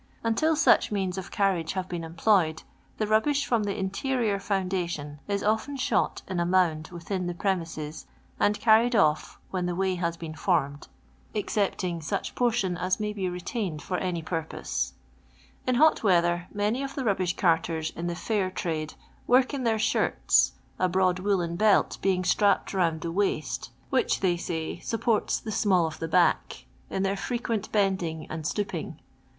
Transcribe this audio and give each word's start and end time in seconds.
Until 0.23 0.55
such 0.55 0.91
means 0.91 1.15
of 1.19 1.29
carriage 1.29 1.73
have 1.73 1.87
been 1.87 2.03
employed, 2.03 2.61
I 2.61 2.63
the 2.97 3.05
rubbish 3.05 3.45
from 3.45 3.65
the 3.65 3.77
interior 3.77 4.39
foundation 4.39 5.19
is 5.27 5.43
often 5.43 5.75
I 5.75 5.77
shot 5.77 6.23
in 6.27 6.39
a 6.39 6.43
mound 6.43 6.87
within 6.91 7.27
the 7.27 7.35
premises, 7.35 8.07
and 8.39 8.59
carried' 8.59 8.95
off 8.95 9.37
when 9.51 9.67
the 9.67 9.75
way 9.75 9.93
has 9.93 10.17
been 10.17 10.33
formed, 10.33 10.87
excepting 11.35 12.01
such 12.01 12.33
\ 12.35 12.35
portion 12.35 12.77
as 12.79 12.99
may 12.99 13.13
be 13.13 13.29
retained 13.29 13.83
for 13.83 13.97
any 13.97 14.23
purpose. 14.23 14.93
In 15.67 15.75
hot 15.75 16.01
weather, 16.01 16.47
many 16.51 16.81
of 16.81 16.95
the 16.95 17.05
rubbish 17.05 17.35
carters 17.35 17.91
in 17.91 18.07
the 18.07 18.15
fisir 18.15 18.49
trade 18.51 18.95
work 19.27 19.53
in 19.53 19.65
their 19.65 19.77
shirts, 19.77 20.53
& 20.79 20.89
broad 20.91 21.19
woollen 21.19 21.59
bslt 21.59 22.01
being 22.01 22.23
strapped 22.23 22.71
rouad 22.73 23.01
the 23.01 23.11
waist» 23.11 23.69
wUcb, 23.93 24.19
they 24.19 24.33
29^ 24.35 24.49
LONDON 24.49 24.49
LABOUR 24.49 24.49
AND 24.49 24.49
THE 24.49 24.63
LONDON 24.63 24.79
POOR. 24.79 24.79
ny, 24.81 24.81
lupporU 24.81 25.43
"the 25.43 25.51
miEll 25.69 25.85
of 25.87 25.99
the 25.99 26.07
back" 26.07 26.65
in 26.89 27.03
their 27.03 27.15
freqnent^ 27.15 27.71
bending 27.71 28.25
and 28.31 28.47
stooping. 28.47 28.99